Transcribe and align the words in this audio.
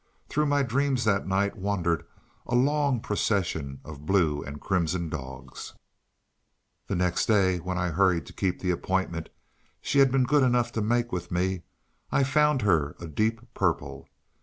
Through 0.29 0.47
my 0.47 0.63
dreams 0.63 1.03
that 1.03 1.27
night 1.27 1.55
wandered 1.59 2.07
a 2.47 2.55
long 2.55 3.01
procession 3.01 3.81
of 3.85 4.07
blue 4.07 4.41
and 4.41 4.59
crimson 4.59 5.09
dogs. 5.09 5.75
The 6.87 6.95
next 6.95 7.27
day, 7.27 7.59
when 7.59 7.77
I 7.77 7.89
hurried 7.89 8.25
to 8.25 8.33
keep 8.33 8.59
the 8.61 8.71
appointment 8.71 9.29
she 9.79 9.99
had 9.99 10.11
been 10.11 10.23
good 10.23 10.41
enough 10.41 10.71
to 10.71 10.81
make 10.81 11.11
with 11.11 11.29
me, 11.31 11.61
I 12.11 12.23
found 12.23 12.63
her 12.63 12.95
a 12.99 13.05
deep 13.05 13.53
purple. 13.53 14.07